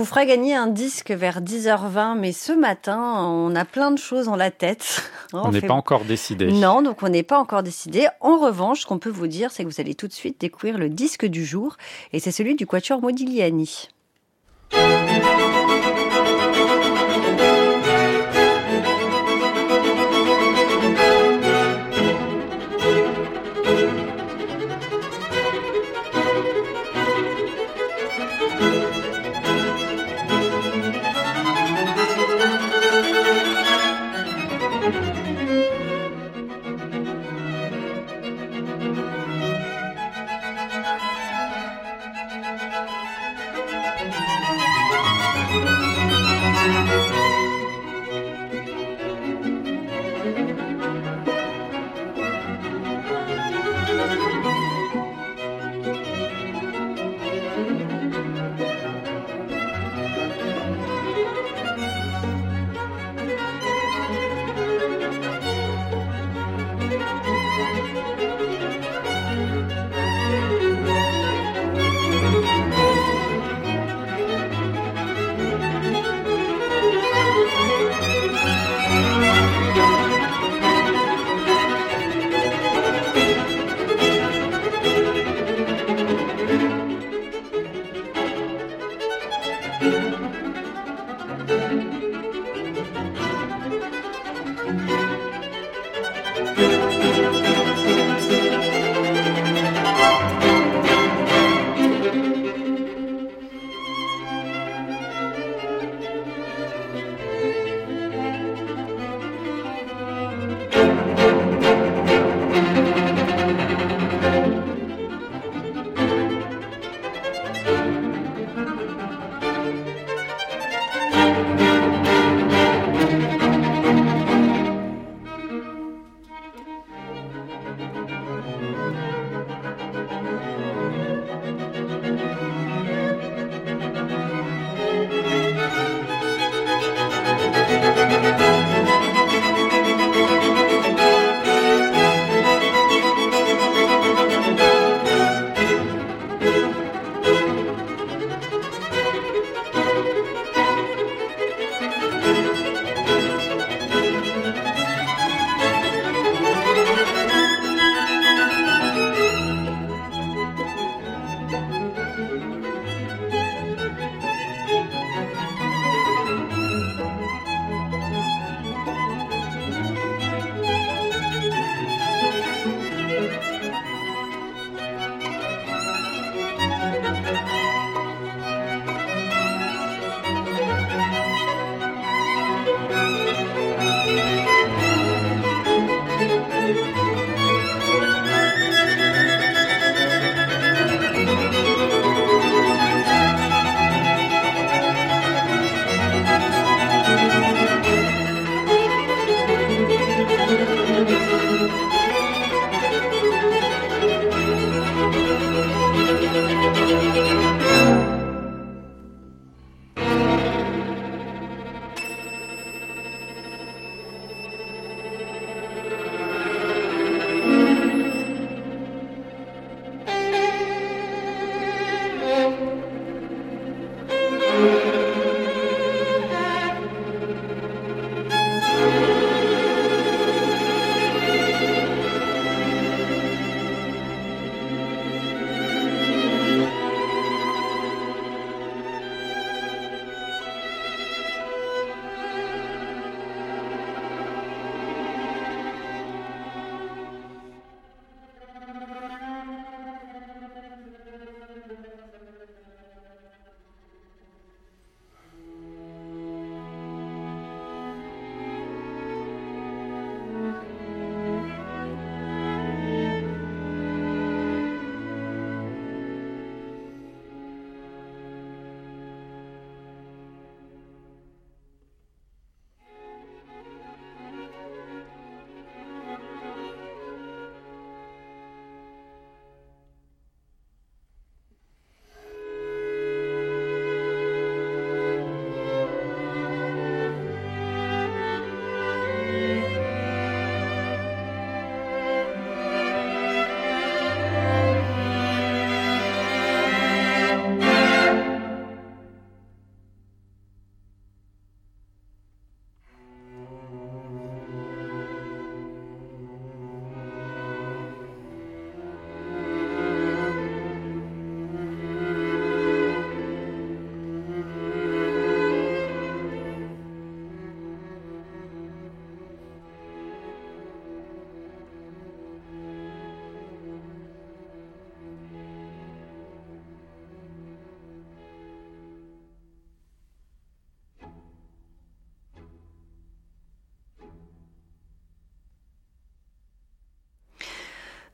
[0.00, 4.28] vous fera gagner un disque vers 10h20, mais ce matin, on a plein de choses
[4.28, 5.02] en la tête.
[5.34, 6.50] On n'est pas encore décidé.
[6.50, 8.08] Non, donc on n'est pas encore décidé.
[8.20, 10.78] En revanche, ce qu'on peut vous dire, c'est que vous allez tout de suite découvrir
[10.78, 11.76] le disque du jour,
[12.12, 13.88] et c'est celui du Quatuor Modigliani.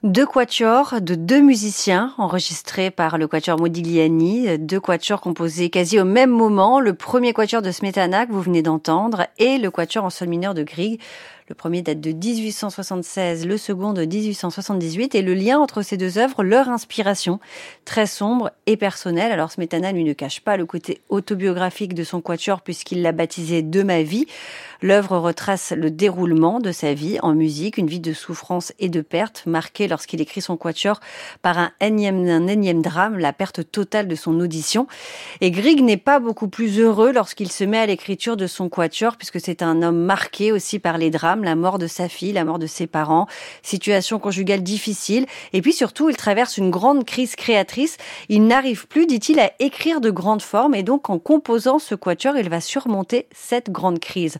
[0.06, 6.04] Deux quatuors de deux musiciens enregistrés par le quatuor Modigliani, deux quatuors composés quasi au
[6.04, 10.10] même moment, le premier quatuor de Smetana que vous venez d'entendre et le quatuor en
[10.10, 11.00] sol mineur de Grieg,
[11.48, 16.18] le premier date de 1876, le second de 1878, et le lien entre ces deux
[16.18, 17.38] œuvres, leur inspiration,
[17.84, 19.30] très sombre et personnelle.
[19.30, 23.62] Alors Smetana, lui, ne cache pas le côté autobiographique de son quatuor puisqu'il l'a baptisé
[23.62, 24.26] De ma vie.
[24.82, 29.00] L'œuvre retrace le déroulement de sa vie en musique, une vie de souffrance et de
[29.00, 31.00] perte, marquée lorsqu'il écrit son quatuor
[31.42, 34.86] par un énième, un énième drame, la perte totale de son audition.
[35.40, 39.16] Et Grieg n'est pas beaucoup plus heureux lorsqu'il se met à l'écriture de son quatuor,
[39.16, 42.44] puisque c'est un homme marqué aussi par les drames, la mort de sa fille, la
[42.44, 43.26] mort de ses parents,
[43.62, 47.96] situation conjugale difficile, et puis surtout, il traverse une grande crise créatrice.
[48.28, 52.36] Il n'arrive plus, dit-il, à écrire de grandes formes, et donc en composant ce quatuor,
[52.36, 54.38] il va surmonter cette grande crise.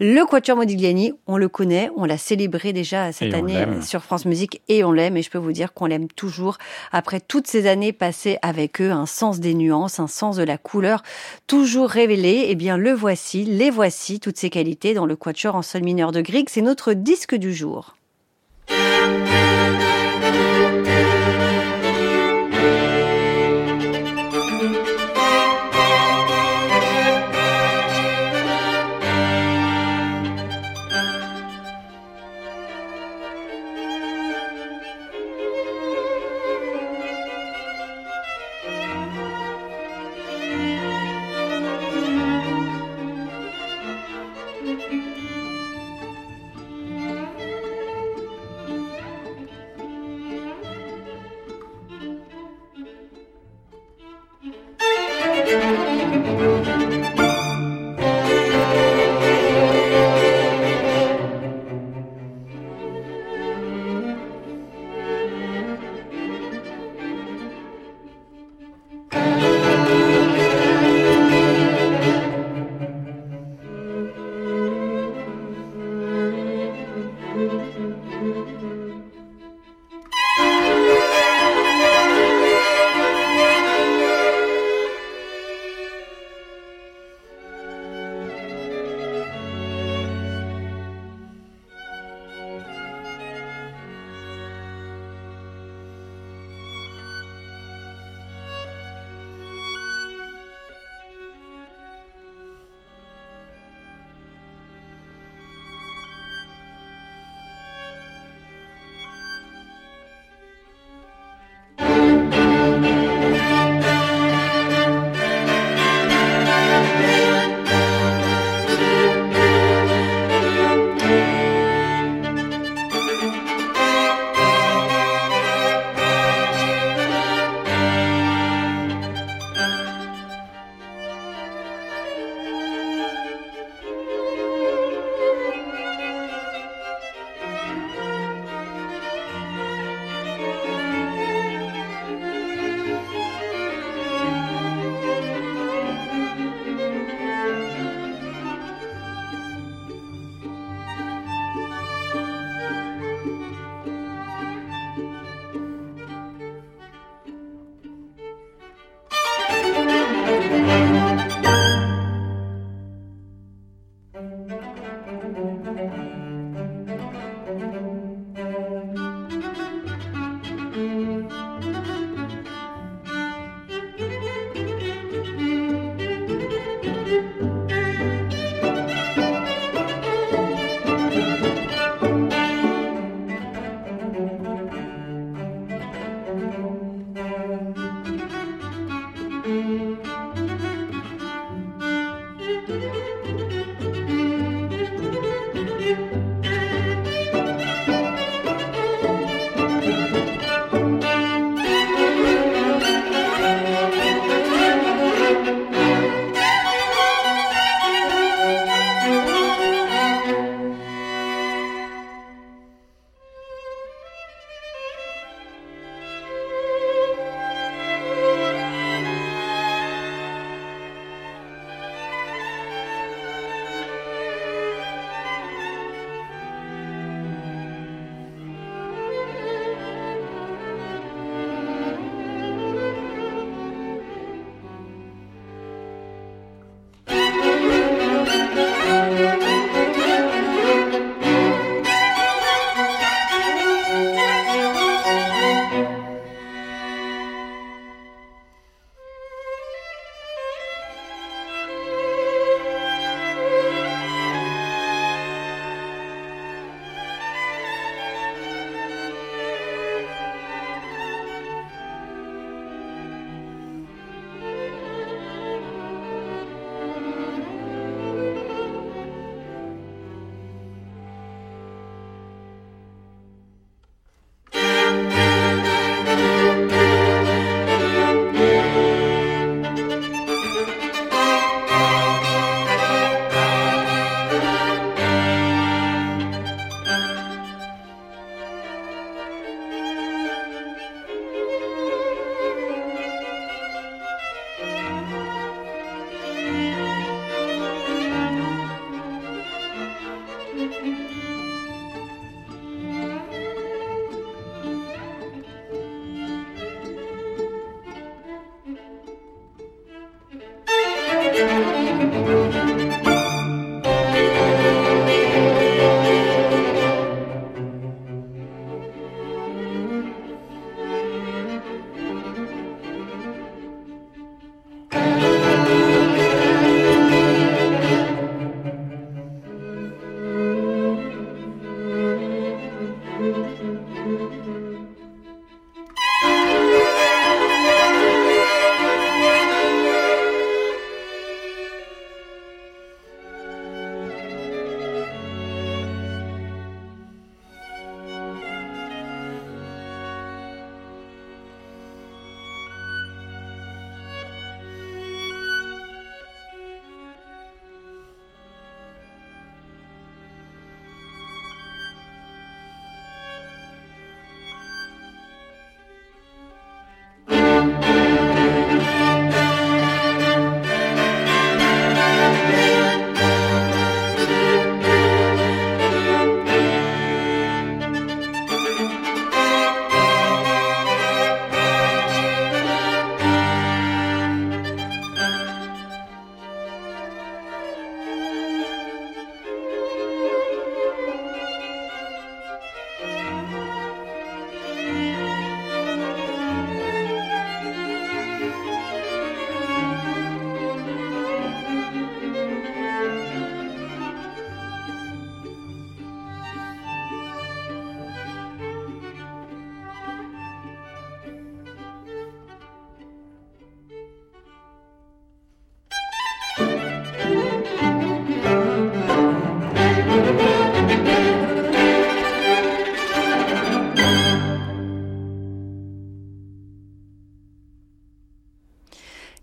[0.00, 4.62] Le Quatuor Modigliani, on le connaît, on l'a célébré déjà cette année sur France Musique.
[4.68, 5.16] Et on l'aime.
[5.16, 6.58] Et je peux vous dire qu'on l'aime toujours.
[6.92, 10.58] Après toutes ces années passées avec eux, un sens des nuances, un sens de la
[10.58, 11.02] couleur
[11.46, 12.46] toujours révélé.
[12.48, 16.12] Eh bien, le voici, les voici, toutes ces qualités dans le Quatuor en sol mineur
[16.12, 17.96] de C'est notre disque du jour.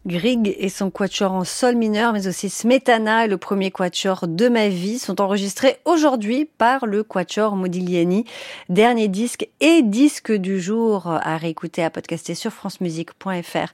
[0.06, 4.50] Grieg et son quatuor en sol mineur, mais aussi Smetana et le premier quatuor de
[4.50, 8.26] ma vie sont enregistrés aujourd'hui par le quatuor Modigliani.
[8.68, 13.74] Dernier disque et disque du jour à réécouter, à podcaster sur francemusique.fr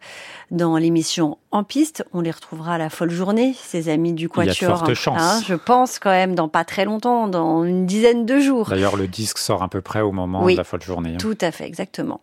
[0.52, 2.06] dans l'émission En piste.
[2.14, 4.44] On les retrouvera à la folle journée, ces amis du quatuor.
[4.44, 7.64] Il y a de fortes hein, je pense quand même dans pas très longtemps, dans
[7.64, 8.70] une dizaine de jours.
[8.70, 11.16] D'ailleurs, le disque sort à peu près au moment de la folle journée.
[11.16, 11.18] Hein.
[11.18, 12.22] Tout à fait, exactement.